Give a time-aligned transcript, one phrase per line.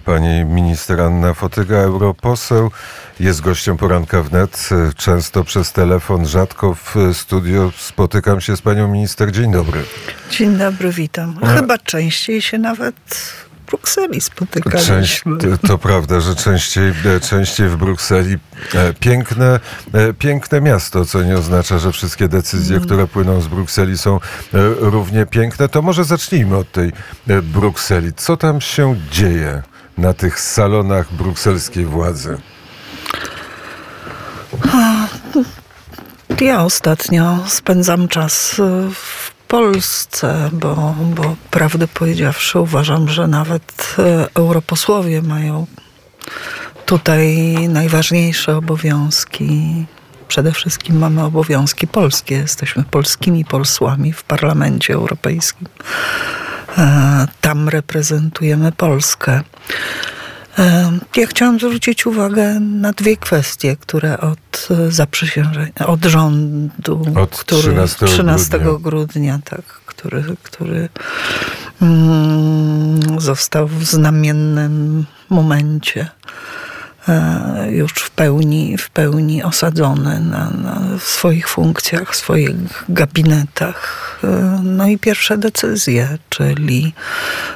[0.00, 2.70] Pani minister Anna Fotyga, europoseł,
[3.20, 4.68] jest gościem poranka wnet.
[4.96, 9.32] Często przez telefon, rzadko w studio spotykam się z panią minister.
[9.32, 9.84] Dzień dobry.
[10.30, 11.38] Dzień dobry, witam.
[11.56, 12.94] Chyba częściej się nawet
[13.66, 15.38] w Brukseli spotykaliśmy.
[15.38, 16.92] Część, to prawda, że częściej,
[17.28, 18.38] częściej w Brukseli.
[18.74, 19.60] E, Piękne,
[19.92, 24.18] e, piękne miasto, co nie oznacza, że wszystkie decyzje, które płyną z Brukseli są e,
[24.80, 25.68] równie piękne.
[25.68, 26.92] To może zacznijmy od tej
[27.42, 28.12] Brukseli.
[28.12, 29.62] Co tam się dzieje
[29.98, 32.38] na tych salonach brukselskiej władzy?
[36.40, 38.62] Ja ostatnio spędzam czas y,
[38.94, 44.02] w Polsce, bo, bo prawdę powiedziawszy uważam, że nawet y,
[44.34, 45.66] europosłowie mają
[46.86, 49.86] tutaj najważniejsze obowiązki.
[50.28, 52.34] Przede wszystkim mamy obowiązki polskie.
[52.34, 55.68] Jesteśmy polskimi posłami w Parlamencie Europejskim.
[56.78, 59.40] E, Tam reprezentujemy Polskę.
[60.58, 67.30] E, Ja chciałam zwrócić uwagę na dwie kwestie, które od e, zaprzysiężenia, od rządu, Od
[67.36, 68.78] który 13 13 grudnia.
[68.90, 70.88] grudnia, tak, który, który
[71.82, 76.08] mm, został w znamiennym momencie
[77.70, 82.50] już w pełni, w pełni osadzony na, na w swoich funkcjach, w swoich
[82.88, 84.20] gabinetach.
[84.24, 86.92] E, No i pierwsze decyzje, czyli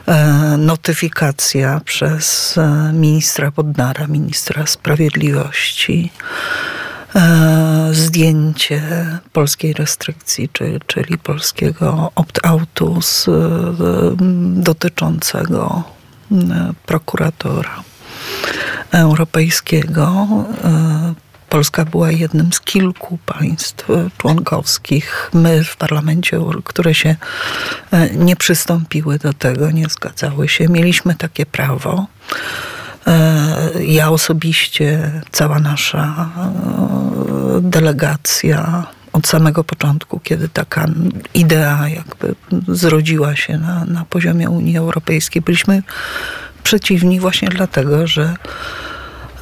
[0.07, 0.17] e,
[0.59, 6.13] notyfikacja przez e, ministra Bodnara, ministra sprawiedliwości,
[7.17, 8.83] e, zdjęcie
[9.33, 13.33] polskiej restrykcji, czy, czyli polskiego opt-outu e,
[14.63, 15.83] dotyczącego
[16.33, 17.83] e, prokuratora
[18.93, 20.27] europejskiego.
[20.65, 21.15] E,
[21.49, 23.87] Polska była jednym z kilku państw
[24.19, 27.17] członkowskich, my w parlamencie, które się
[27.91, 30.69] e, nie przystąpiły do tego, nie zgadzały się.
[30.69, 32.07] Mieliśmy takie prawo.
[33.07, 36.31] E, Ja osobiście, cała nasza
[37.61, 40.87] delegacja od samego początku, kiedy taka
[41.35, 42.35] idea jakby
[42.69, 45.83] zrodziła się na, na poziomie Unii Europejskiej, byliśmy
[46.67, 48.35] przeciwni właśnie dlatego, że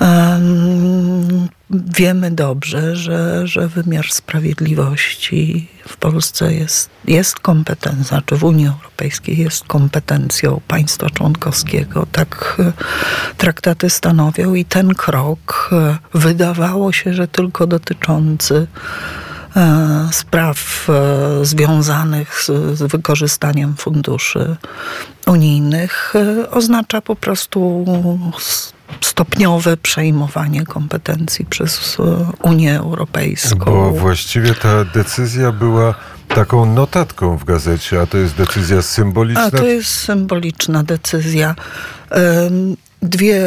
[0.00, 8.66] Em, wiemy dobrze, że, że wymiar sprawiedliwości w Polsce jest, jest kompetencją, czy w Unii
[8.66, 12.06] Europejskiej jest kompetencją państwa członkowskiego.
[12.12, 12.72] Tak e,
[13.36, 18.66] traktaty stanowią i ten krok e, wydawało się, że tylko dotyczący
[20.12, 24.56] spraw e, związanych z, wykorzystaniem funduszy
[25.26, 27.84] unijnych e, oznacza po prostu
[29.00, 32.02] stopniowe przejmowanie kompetencji przez e,
[32.42, 33.64] Unię Europejską.
[33.64, 35.94] Bo właściwie ta decyzja była
[36.28, 39.44] taką notatką w gazecie, a to jest decyzja symboliczna.
[39.44, 41.54] A to jest symboliczna decyzja.
[43.02, 43.42] Dwie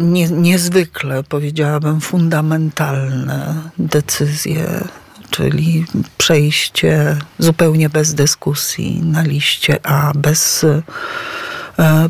[0.00, 4.84] nie, niezwykle, powiedziałabym, fundamentalne decyzje,
[5.32, 5.86] czyli
[6.18, 10.82] przejście zupełnie bez dyskusji na liście A, bez e,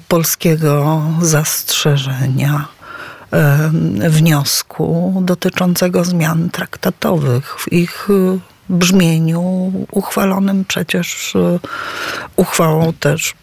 [0.09, 2.69] polskiego zastrzeżenia
[3.31, 8.39] em, wniosku dotyczącego zmian traktatowych w ich e,
[8.69, 11.59] brzmieniu uchwalonym przecież e,
[12.37, 13.35] uchwałą też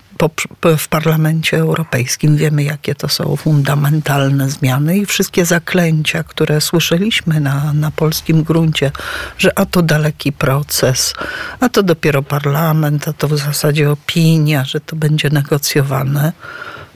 [0.77, 2.37] w Parlamencie Europejskim.
[2.37, 8.91] Wiemy, jakie to są fundamentalne zmiany i wszystkie zaklęcia, które słyszeliśmy na, na polskim gruncie,
[9.37, 11.13] że a to daleki proces,
[11.59, 16.33] a to dopiero parlament, a to w zasadzie opinia, że to będzie negocjowane,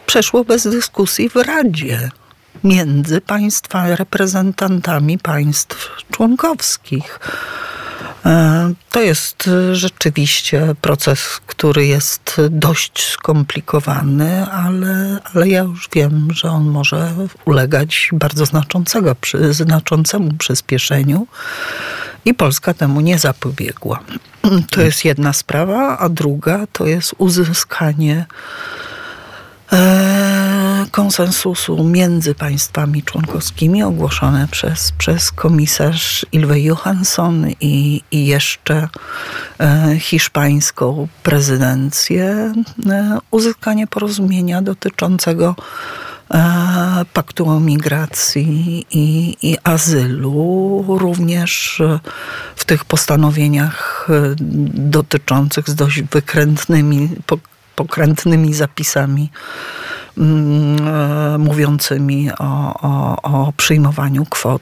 [0.05, 2.09] przeszło bez dyskusji w Radzie
[2.63, 7.19] między państwa, reprezentantami państw członkowskich.
[8.25, 16.27] E, To jest e, rzeczywiście proces, który jest dość skomplikowany, ale, ale ja już wiem,
[16.33, 17.13] że on może
[17.45, 19.15] ulegać bardzo znaczącego,
[19.51, 21.27] znaczącemu przyspieszeniu
[22.25, 23.99] i Polska temu nie zapobiegła.
[24.69, 28.25] To jest jedna sprawa, a druga to jest uzyskanie
[29.73, 30.42] e,
[30.93, 38.87] konsensusu między państwami członkowskimi ogłoszone przez, przez komisarz Ilve Johansson i, i jeszcze
[39.59, 42.53] e, hiszpańską prezydencję,
[42.89, 45.55] e, uzyskanie porozumienia dotyczącego
[46.31, 51.81] e, paktu o migracji i, i azylu, również
[52.55, 54.07] w tych postanowieniach
[54.73, 57.37] dotyczących z dość wykrętnymi, po-
[57.75, 59.29] pokrętnymi zapisami
[61.39, 64.61] mówiącymi o, o, o przyjmowaniu kwot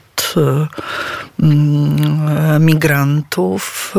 [2.60, 3.94] migrantów,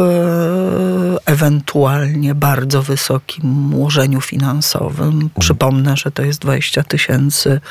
[1.25, 5.29] ewentualnie bardzo wysokim ułożeniu finansowym.
[5.39, 7.61] Przypomnę, że to jest 20 tysięcy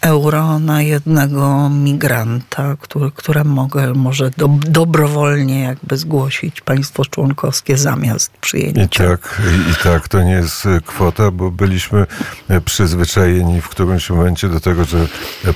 [0.00, 8.32] euro na jednego migranta, który, które mogę, może do, dobrowolnie jakby zgłosić państwo członkowskie zamiast
[8.40, 8.82] przyjęcia.
[8.82, 12.06] I tak, i tak to nie jest kwota, bo byliśmy
[12.60, 15.06] przyzwyczajeni w którymś momencie do tego, że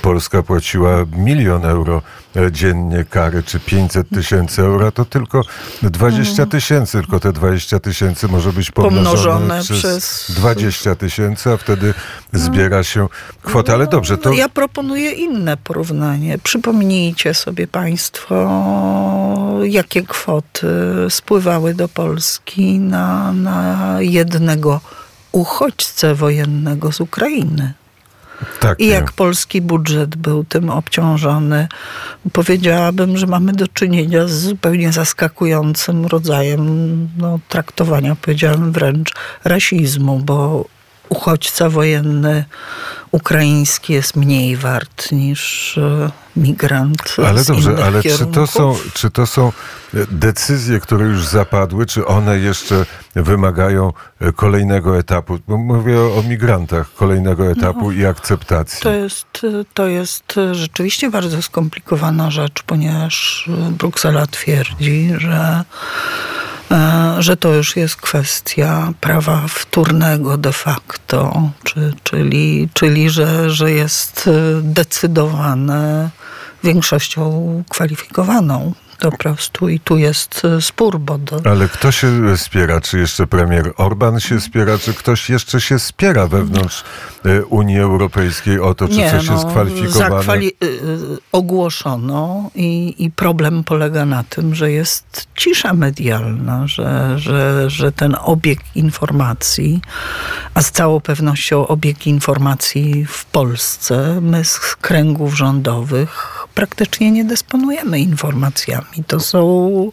[0.01, 2.01] Polska płaciła milion euro
[2.51, 5.41] dziennie kary, czy 500 tysięcy euro, to tylko
[5.83, 11.57] 20 tysięcy, tylko te 20 tysięcy może być pomnożone, Pomnożone przez, przez- 20 tysięcy, a
[11.57, 11.93] wtedy
[12.33, 13.07] zbiera się
[13.41, 13.73] kwota.
[13.73, 14.29] Ale dobrze, to...
[14.29, 16.37] No, ja proponuję inne porównanie.
[16.37, 18.35] Przypomnijcie sobie Państwo,
[19.63, 20.67] jakie kwoty
[21.09, 24.81] spływały do Polski na, na jednego
[25.35, 27.73] uchodźcę wojennego z Ukrainy.
[28.59, 31.67] tak, I jak polski budżet był tym obciążony,
[32.33, 36.63] powiedziałabym, że mamy do czynienia z zupełnie zaskakującym rodzajem
[37.17, 40.65] no, traktowania, powiedziałabym wręcz rasizmu, bo
[41.09, 42.45] uchodźca wojenny
[43.15, 49.27] ukraiński jest mniej wart niż e, migrant Ale dobrze, ale czy to, są, czy to
[49.27, 49.51] są
[50.11, 52.85] decyzje, które już zapadły, czy one jeszcze
[53.15, 55.39] wymagają e, kolejnego etapu?
[55.47, 58.81] Bo mówię o, o migrantach, kolejnego etapu i akceptacji.
[58.81, 59.41] To jest,
[59.73, 66.44] to jest rzeczywiście bardzo skomplikowana rzecz, ponieważ Bruksela twierdzi, że, e,
[67.19, 74.29] że to już jest kwestia prawa wtórnego de facto, czy, czyli, czyli że, że jest
[74.61, 76.09] decydowane
[76.63, 78.73] większością kwalifikowaną.
[78.99, 82.81] Po prostu i tu jest spór, bo do, Ale kto się spiera?
[82.81, 84.77] Czy jeszcze premier Orban się spiera?
[84.77, 86.83] Czy ktoś jeszcze się spiera wewnątrz
[87.25, 90.09] e, Unii Europejskiej o to, czy coś jest kwalifikowane?
[90.09, 97.19] no, zakwali- y, ogłoszono i, i problem polega na tym, że jest cisza medialna, że,
[97.19, 99.81] że, że ten obieg informacji,
[100.53, 107.99] a z całą pewnością obieg informacji w Polsce, my z kręgów rządowych praktycznie nie dysponujemy
[107.99, 108.84] informacjami.
[109.07, 109.91] To są,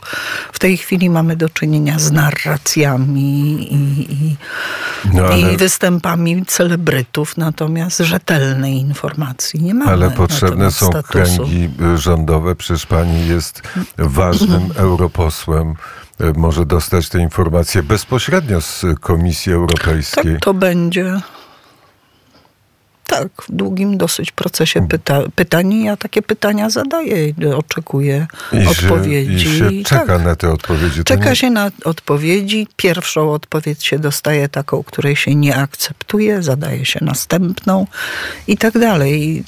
[0.52, 3.22] w tej chwili mamy do czynienia z narracjami
[3.72, 4.36] i, i,
[5.14, 9.90] No, ale- i występami celebrytów, natomiast rzetelnej informacji nie mamy.
[9.92, 11.12] Ale potrzebne są statusu.
[11.12, 12.54] kręgi y, rządowe.
[12.56, 13.62] Przecież pani jest
[13.98, 15.74] ważnym europosłem.
[16.20, 20.32] Y, Może dostać te informacje bezpośrednio z Komisji Europejskiej.
[20.32, 21.20] Tak, to będzie.
[23.12, 25.74] Tak, w długim dosyć procesie pyta, pytań.
[25.74, 29.58] Ja takie pytania zadaję i oczekuję I odpowiedzi.
[29.58, 30.24] Się, I się czeka tak.
[30.24, 31.04] na te odpowiedzi.
[31.04, 32.66] Czeka nie- się na odpowiedzi.
[32.76, 37.86] Pierwszą odpowiedź się dostaje taką, której się nie akceptuje, zadaje się następną
[38.46, 39.44] i tak dalej.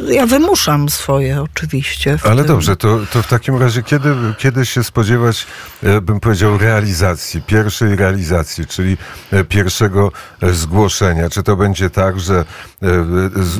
[0.00, 2.18] Ja wymuszam swoje oczywiście.
[2.24, 2.46] Ale tym.
[2.46, 5.46] dobrze, to, to w takim razie kiedy, kiedy się spodziewać,
[5.82, 8.96] e, bym powiedział, realizacji, pierwszej realizacji, czyli
[9.32, 10.12] e, pierwszego
[10.42, 11.30] e, zgłoszenia?
[11.30, 12.44] Czy to będzie tak, że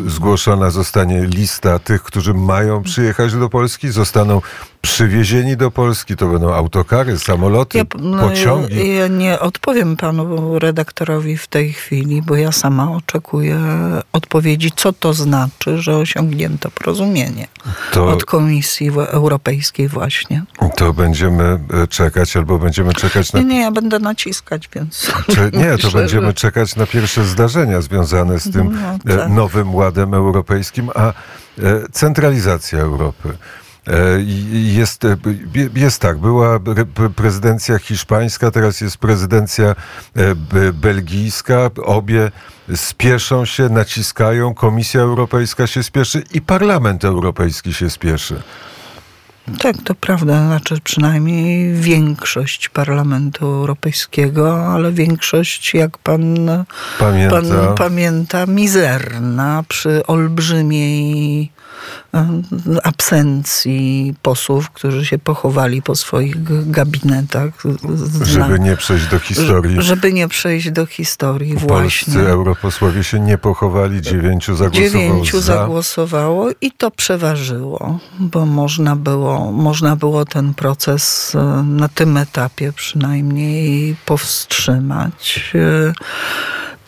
[0.07, 4.41] zgłoszona zostanie lista tych, którzy mają przyjechać do Polski, zostaną
[4.83, 8.79] przywiezieni do Polski, to będą autokary, samoloty, Ja, no, pociągi?
[8.89, 13.59] ja, ja nie odpowiem panu redaktorowi w tej chwili, bo ja sama oczekuję
[14.13, 17.47] odpowiedzi, co to znaczy, że osiągnięto porozumienie
[17.93, 20.43] To- od Komisji Europejskiej właśnie.
[20.77, 21.45] To będziemy
[21.83, 25.13] e, czekać, albo będziemy czekać na Nie, nie, ja będę naciskać, więc...
[25.35, 29.31] Czy, nie, to będziemy że- czekać na pierwsze zdarzenia związane z tym No, e, tak.
[29.31, 31.13] nowym ładem europejskim, a e,
[31.93, 33.29] centralizacja Europy.
[33.89, 34.19] E,
[34.53, 35.17] Jest, e,
[35.55, 39.67] je- jest tak, była re- pre- prezydencja hiszpańska, teraz jest prezydencja
[40.17, 41.71] e, be- belgijska.
[41.85, 42.31] Obie
[42.77, 48.43] spieszą się, naciskają, Komisja Europejska się spieszy i Parlament Europejski się spieszy.
[49.59, 50.47] Tak, to prawda.
[50.47, 56.49] Znaczy przynajmniej większość Parlamentu Europejskiego, ale większość, jak pan
[56.99, 57.37] Pamięta.
[57.37, 61.51] pan pamięta, mizerna przy olbrzymiej
[62.85, 66.37] absencji posłów, którzy się pochowali po swoich
[66.71, 67.51] gabinetach.
[67.95, 69.83] z- Żeby na- nie przejść do historii.
[69.83, 71.79] żeby nie przejść do historii właśnie.
[72.15, 75.55] Polscy europosłowie się nie pochowali, dziewięciu zagłosowało Dziewięciu za.
[75.57, 82.73] zagłosowało i to przeważyło, bo można było, można było ten proces e, na tym etapie
[82.73, 85.53] przynajmniej powstrzymać.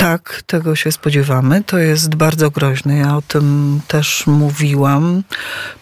[0.01, 1.65] Tak, tego się spodziewamy.
[1.65, 2.97] To jest bardzo groźne.
[2.97, 5.23] Ja o tym też mówiłam.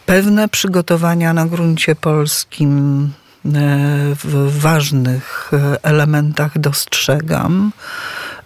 [0.05, 3.03] Pewne przygotowania na gruncie polskim
[3.45, 3.49] e,
[4.23, 7.71] w ważnych e, elementach dostrzegam.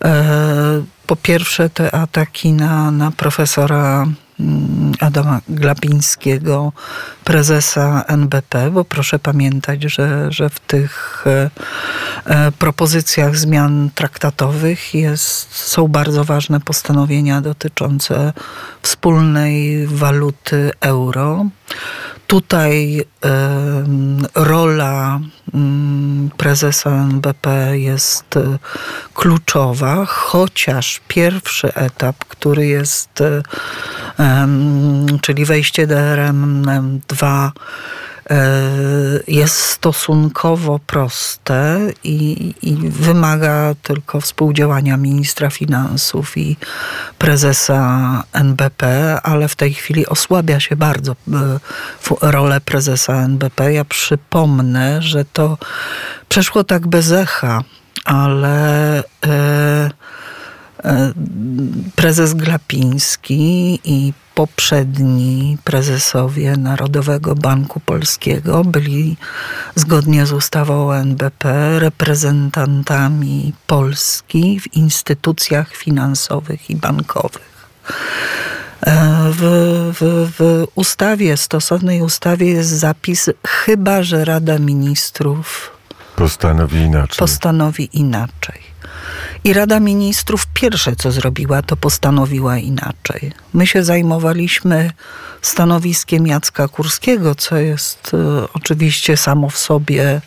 [0.06, 4.06] E, po pierwsze te ataki na, na profesora
[5.00, 6.72] Adama Glapińskiego,
[7.24, 11.50] prezesa NBP, bo proszę pamiętać, że, że w tych e,
[12.26, 18.34] e, propozycjach zmian traktatowych jest, są bardzo ważne postanowienia dotyczące
[18.82, 21.46] wspólnej waluty euro.
[22.34, 23.06] Tutaj
[24.36, 25.58] rola y,
[26.38, 28.60] prezesa NBP jest y,
[29.14, 33.24] kluczowa, chociaż pierwszy etap, który jest,
[35.22, 37.52] czyli wejście DRM-2,
[39.28, 46.58] jest stosunkowo proste i, i, wymaga tylko współdziałania ministra finansów i
[47.18, 51.16] prezesa NBP, ale w tej chwili osłabia się bardzo
[52.22, 53.74] rolę prezesa NBP.
[53.74, 55.58] Ja przypomnę, że to
[56.30, 57.64] przeszło tak bez echa,
[58.06, 59.90] ale e, e,
[61.96, 69.18] prezes Glapiński i poprzedni prezesowie Narodowego Banku Polskiego byli
[69.76, 77.68] zgodnie z ustawą o NBP reprezentantami Polski w instytucjach finansowych i bankowych.
[78.82, 79.42] E, w,
[80.00, 85.72] w, w ustawie, stosownej ustawie jest zapis, chyba że Rada Ministrów
[86.16, 87.18] postanowi inaczej.
[87.20, 88.73] Postanowi inaczej.
[89.44, 93.32] I Rada Ministrów pierwsze, co zrobiła, to postanowiła inaczej.
[93.54, 94.92] My się zajmowaliśmy
[95.42, 100.22] stanowiskiem Jacka Kurskiego, co jest e, oczywiście samo w sobie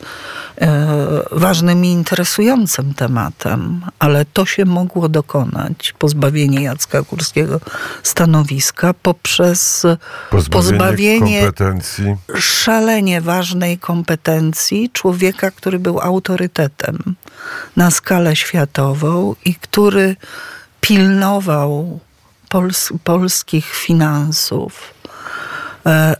[1.31, 7.59] ważnym i interesującym tematem, ale to się mogło dokonać, pozbawienie Jacka Kurskiego
[8.03, 9.85] stanowiska poprzez
[10.29, 12.15] pozbawienie, pozbawienie kompetencji.
[12.39, 17.15] szalenie ważnej kompetencji człowieka, który był autorytetem
[17.75, 20.15] na skalę światową i który
[20.81, 21.99] pilnował
[22.49, 24.96] pols polskich finansów E,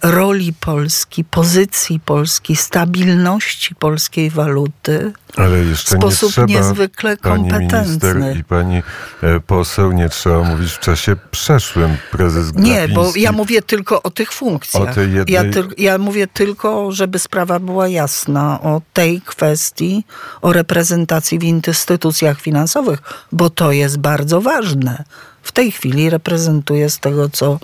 [0.03, 8.35] roli Polski, pozycji Polski, stabilności polskiej waluty Ale jeszcze w sposób nie trzeba, niezwykle kompetentny.
[8.39, 8.83] i pani
[9.23, 12.81] e, poseł nie trzeba mówić w czasie przeszłym prezes Glapiński.
[12.81, 14.89] Nie, bo ja mówię tylko o tych funkcjach.
[14.89, 15.33] O tej jednej...
[15.33, 20.05] ja, ty, ja mówię tylko, żeby sprawa była jasna, o tej kwestii,
[20.41, 22.99] o reprezentacji w instytucjach finansowych,
[23.31, 25.03] bo to jest bardzo ważne
[25.47, 27.59] w tej chwili reprezentuje z tego, co,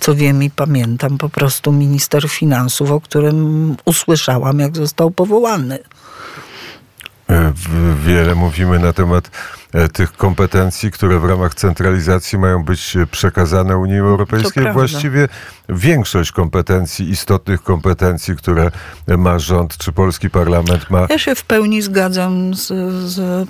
[0.00, 5.78] co wiem i pamiętam, po prostu minister finansów, o którym usłyszałam, jak został powołany.
[7.30, 7.52] E,
[8.04, 9.30] wiele mówimy na temat
[9.72, 14.72] e, tych kompetencji, które w ramach centralizacji mają być przekazane Unii Europejskiej.
[14.72, 15.28] Właściwie
[15.68, 18.70] większość kompetencji, istotnych kompetencji, które
[19.18, 21.06] ma rząd czy polski parlament ma.
[21.10, 22.66] Ja się w pełni zgadzam z,
[23.12, 23.48] z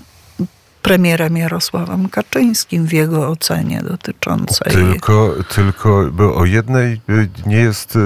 [0.83, 4.73] premierem Jarosławem Kaczyńskim w jego ocenie dotyczącej.
[4.73, 7.97] Tylko, tylko bo o jednej y, nie jest,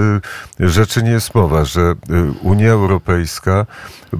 [0.59, 1.95] y, rzeczy nie jest mowa, że y,
[2.41, 3.65] Unia Europejska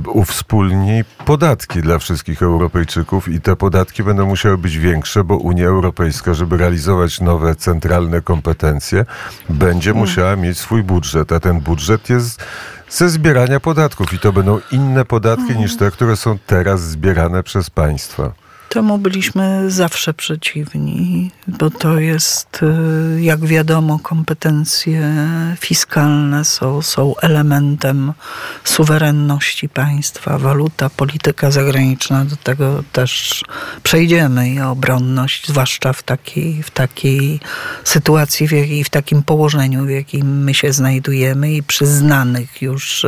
[0.07, 6.33] uwspólni podatki dla wszystkich Europejczyków i te podatki będą musiały być większe, bo Unia Europejska,
[6.33, 9.05] żeby realizować nowe centralne kompetencje,
[9.49, 10.01] będzie hmm.
[10.01, 12.43] musiała mieć swój budżet, a ten budżet jest
[12.89, 17.69] ze zbierania podatków i to będą inne podatki niż te, które są teraz zbierane przez
[17.69, 18.46] państwa.
[18.69, 25.13] Temu byliśmy zawsze przeciwni, bo to jest, y, jak wiadomo, kompetencje
[25.59, 28.13] fiskalne są, są elementem
[28.63, 30.37] suwerenności państwa.
[30.37, 33.43] Waluta, polityka zagraniczna, do tego też
[33.83, 37.39] przejdziemy i obronność, zwłaszcza w takiej, w takiej
[37.83, 43.05] sytuacji, w jakiej, w takim położeniu, w jakim my się znajdujemy i przy znanych już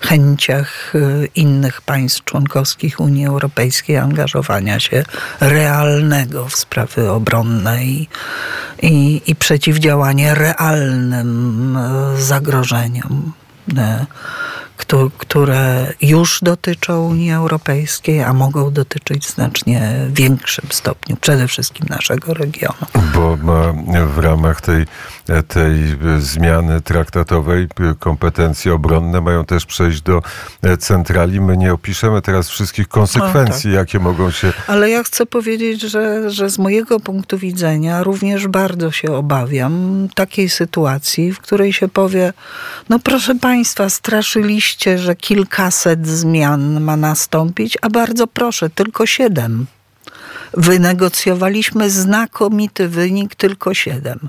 [0.00, 4.91] chęciach y, innych państw członkowskich Unii Europejskiej angażowania się
[5.40, 8.08] realnego w sprawy obronne i,
[8.82, 13.32] i, i przeciwdziałanie realnym e, zagrożeniom
[13.76, 14.06] e,
[15.18, 22.34] które już dotyczą Unii Europejskiej, a mogą dotyczyć w znacznie większym stopniu, przede wszystkim naszego
[22.34, 22.86] regionu.
[23.14, 23.72] Bo ma
[24.06, 24.86] w ramach tej,
[25.48, 30.22] tej zmiany traktatowej kompetencje obronne mają też przejść do
[30.78, 31.40] centrali.
[31.40, 33.80] My nie opiszemy teraz wszystkich konsekwencji, no, tak.
[33.80, 34.52] jakie mogą się.
[34.66, 40.48] Ale ja chcę powiedzieć, że, że z mojego punktu widzenia również bardzo się obawiam takiej
[40.48, 42.32] sytuacji, w której się powie,
[42.88, 49.66] no proszę Państwa, straszyliście że kilkaset zmian ma nastąpić, a bardzo proszę, tylko siedem.
[50.54, 54.28] Wynegocjowaliśmy znakomity wynik, tylko siedem.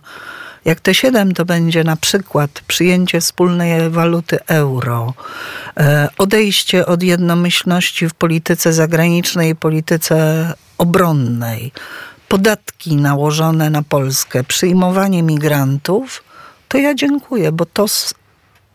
[0.66, 5.14] Jak te siedem to będzie na przykład przyjęcie wspólnej waluty euro,
[5.78, 11.72] e, odejście od jednomyślności w polityce zagranicznej i polityce obronnej,
[12.28, 16.24] podatki nałożone na Polskę, przyjmowanie migrantów,
[16.68, 17.86] to ja dziękuję, bo to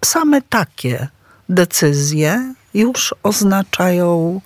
[0.05, 1.09] same takie
[1.49, 4.41] decyzje już oznaczają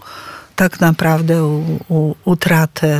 [0.56, 2.98] tak naprawdę u, u, utratę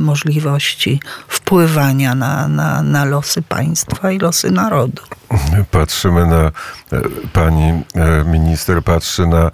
[0.00, 5.02] możliwości wpływania na, na, na losy państwa i losy narodu.
[5.70, 6.52] Patrzymy na, e,
[7.32, 9.50] pani e, minister patrzy na,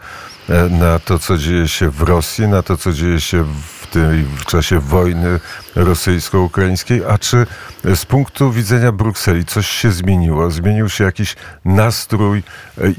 [0.49, 4.23] e, na to, co dzieje się w Rosji, na to, co dzieje się w, tej,
[4.25, 5.40] w czasie wojny
[5.75, 7.47] rosyjsko-ukraińskiej, a czy
[7.94, 10.50] z punktu widzenia Brukseli coś się zmieniło?
[10.50, 12.42] Zmienił się jakiś nastrój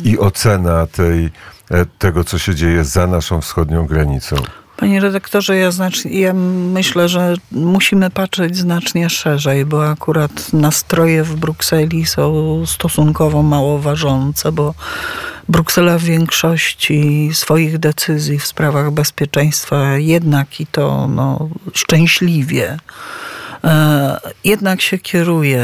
[0.03, 1.31] i ocena tej,
[1.99, 4.35] tego, co się dzieje za naszą wschodnią granicą?
[4.77, 5.69] Panie redaktorze, ja,
[6.05, 6.33] ja
[6.73, 12.33] myślę, że musimy patrzeć znacznie szerzej, bo akurat nastroje w Brukseli są
[12.65, 14.73] stosunkowo mało ważące, bo
[15.49, 22.77] Bruksela w większości swoich decyzji w sprawach bezpieczeństwa jednak i to no, szczęśliwie
[23.63, 25.63] e, jednak się kieruje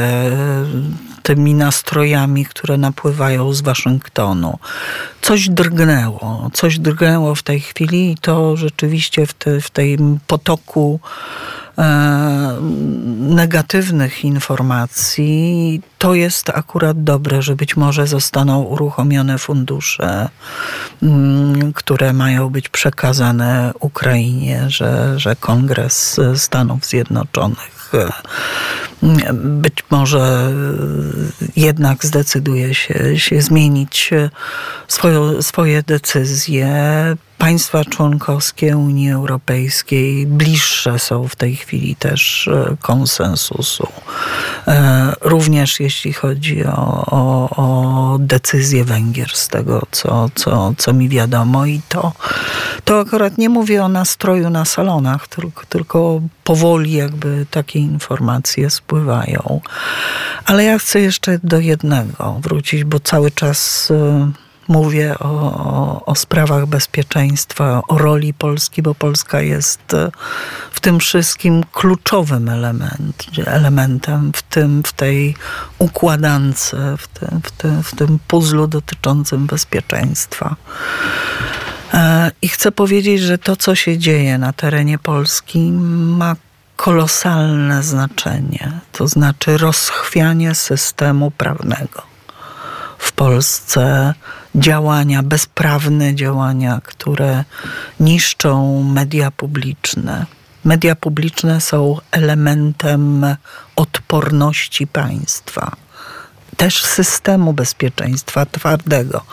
[1.28, 4.58] tymi nastrojami, które napływają z Waszyngtonu.
[5.22, 11.00] Coś drgnęło, coś drgnęło w tej chwili i to rzeczywiście w, te, w tym potoku
[11.78, 12.56] e,
[13.18, 20.28] negatywnych informacji, to jest akurat dobre, że być może zostaną uruchomione fundusze,
[21.02, 27.92] mm, które mają być przekazane Ukrainie, że, że Kongres Stanów Zjednoczonych
[29.32, 30.52] być może
[31.56, 34.10] jednak zdecyduje się, się zmienić
[34.88, 36.76] swoją, swoje decyzje.
[37.38, 43.88] Państwa członkowskie Unii Europejskiej bliższe są w tej chwili też e, konsensusu.
[44.68, 51.08] E, również jeśli chodzi o, o, o decyzję Węgier, z tego co, co, co mi
[51.08, 51.66] wiadomo.
[51.66, 52.12] I to,
[52.84, 59.60] to akurat nie mówię o nastroju na salonach, tylko, tylko powoli jakby takie informacje spływają.
[60.44, 66.14] Ale ja chcę jeszcze do jednego wrócić, bo cały czas e, mówię o, o, o,
[66.14, 70.10] sprawach bezpieczeństwa, o roli Polski, bo Polska jest e,
[70.70, 75.36] w tym wszystkim kluczowym element, elementem w, tym, w tej
[75.78, 80.56] układance, w tym, w, tym, w tym puzzlu dotyczącym bezpieczeństwa.
[81.94, 85.72] E, I chcę powiedzieć, że to, co się dzieje na terenie Polski,
[86.18, 86.36] ma
[86.76, 92.02] kolosalne znaczenie, to znaczy rozchwianie systemu prawnego
[92.98, 94.14] w Polsce
[94.54, 97.44] działania, bezprawne działania, które
[98.00, 100.26] niszczą media publiczne.
[100.64, 103.36] Media publiczne są elementem
[103.76, 105.76] odporności państwa,
[106.56, 109.24] też systemu bezpieczeństwa twardego.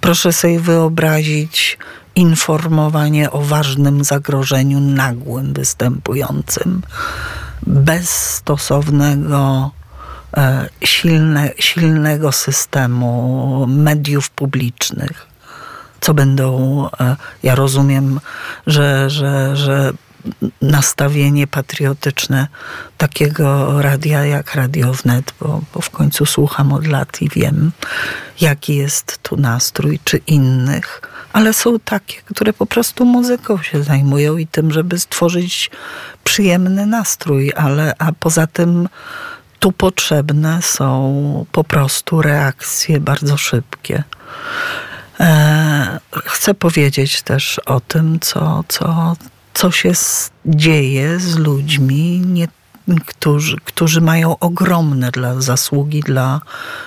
[0.00, 1.78] Proszę sobie wyobrazić
[2.16, 6.82] informowanie o ważnym zagrożeniu nagłym występującym
[7.66, 9.70] bez stosownego
[10.84, 15.26] silne, silnego systemu mediów publicznych.
[16.00, 18.20] Co będą, e, ja rozumiem,
[18.66, 19.92] że, że, że
[20.62, 22.48] nastawienie patriotyczne
[22.98, 27.72] takiego radia jak Radio Wnet, bo, bo w końcu słucham od lat i wiem,
[28.40, 31.00] jaki jest tu nastrój, czy innych,
[31.32, 35.70] ale są takie, które po prostu muzyką się zajmują i tym, żeby stworzyć
[36.24, 38.88] przyjemny nastrój, ale a poza tym
[39.58, 44.04] tu potrzebne są po prostu reakcje bardzo szybkie.
[45.20, 49.16] E, chcę powiedzieć też o tym, co, co,
[49.54, 49.92] co się
[50.46, 52.48] dzieje z ludźmi, nie,
[53.06, 56.40] którzy, którzy mają ogromne dla, zasługi dla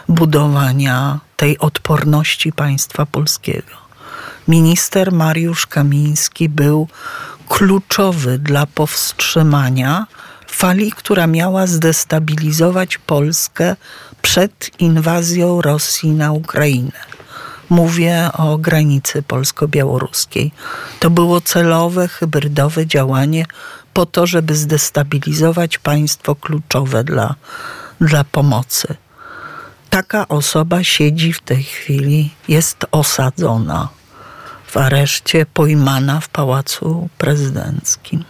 [0.10, 3.90] budowania tej odporności państwa polskiego.
[4.48, 6.88] Minister Mariusz Kamiński był
[7.50, 10.08] kluczowy dla powstrzymania
[10.52, 13.76] fali, która miała zdestabilizować Polskę
[14.22, 16.92] przed inwazją Rosji na Ukrainę.
[17.70, 20.52] Mówię o granicy polsko-białoruskiej.
[21.00, 23.46] To było celowe, hybrydowe działanie
[23.94, 27.36] po to, żeby zdestabilizować państwo kluczowe dla,
[28.02, 28.96] dla pomocy.
[29.90, 33.90] Taka osoba siedzi w tej chwili, jest osadzona
[34.68, 38.24] w areszcie, pojmana w pałacu prezydenckim.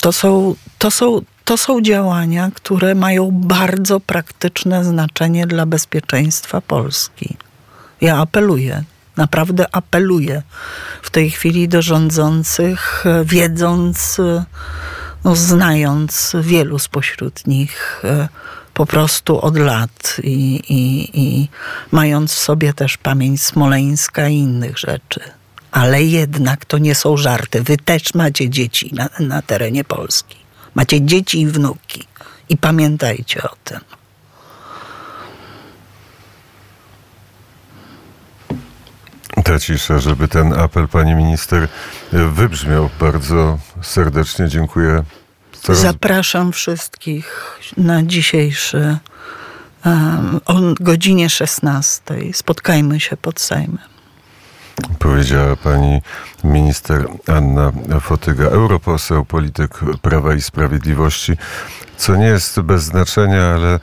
[0.00, 7.36] To są, to, są, to są działania, które mają bardzo praktyczne znaczenie dla bezpieczeństwa Polski.
[8.00, 8.84] Ja apeluję,
[9.16, 10.42] naprawdę apeluję
[11.02, 14.20] w tej chwili do rządzących, wiedząc,
[15.24, 18.02] no, znając wielu spośród nich
[18.74, 21.48] po prostu od lat i, i, i
[21.92, 25.20] mając w sobie też pamięć Smoleńska i innych rzeczy
[25.74, 27.62] Ale jednak to nie są żarty.
[27.62, 30.36] Wy też macie dzieci na, na terenie Polski.
[30.74, 32.06] Macie dzieci i wnuki.
[32.48, 33.80] I pamiętajcie o tym.
[39.44, 41.68] Ta cisza, żeby ten apel pani minister
[42.12, 42.90] wybrzmiał.
[43.00, 45.02] Bardzo serdecznie dziękuję.
[45.52, 48.98] Coraz Zapraszam wszystkich na dzisiejszy
[49.84, 52.02] um, o godzinie 16.
[52.32, 53.93] Spotkajmy się pod Sejmem.
[54.98, 56.02] Powiedziała pani
[56.44, 61.32] minister Anna Fotyga, europoseł, polityk Prawa i Sprawiedliwości,
[61.96, 63.80] co nie jest bez znaczenia, ale,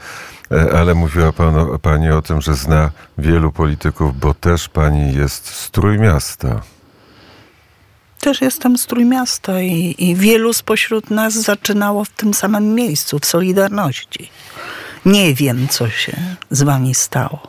[0.76, 5.72] ale mówiła pan, pani o tym, że zna wielu polityków, bo też pani jest z
[5.72, 6.62] Trójmiasta.
[8.20, 13.26] Też jestem z Trójmiasta i, i wielu spośród nas zaczynało w tym samym miejscu, w
[13.26, 14.30] Solidarności.
[15.06, 16.18] Nie wiem, co się
[16.52, 17.48] z wami stało.